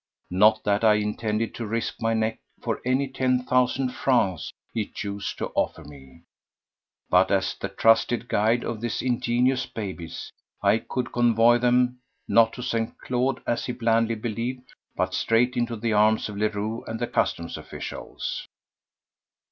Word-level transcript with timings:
Not 0.31 0.63
that 0.63 0.83
I 0.83 0.95
intended 0.95 1.53
to 1.53 1.67
risk 1.67 2.01
my 2.01 2.15
neck 2.15 2.39
for 2.59 2.81
any 2.83 3.07
ten 3.07 3.43
thousand 3.43 3.89
francs 3.89 4.51
he 4.73 4.87
chose 4.87 5.31
to 5.35 5.51
offer 5.53 5.83
me, 5.83 6.23
but 7.11 7.29
as 7.29 7.53
the 7.53 7.69
trusted 7.69 8.27
guide 8.27 8.63
of 8.63 8.81
his 8.81 9.03
ingenuous 9.03 9.67
"babies" 9.67 10.31
I 10.63 10.79
could 10.79 11.11
convoy 11.11 11.59
them—not 11.59 12.51
to 12.53 12.63
St. 12.63 12.97
Claude, 12.97 13.43
as 13.45 13.67
he 13.67 13.73
blandly 13.73 14.15
believed, 14.15 14.73
but 14.95 15.13
straight 15.13 15.55
into 15.55 15.75
the 15.75 15.93
arms 15.93 16.29
of 16.29 16.35
Leroux 16.35 16.83
and 16.85 16.99
the 16.99 17.05
customs 17.05 17.55
officials. 17.55 18.47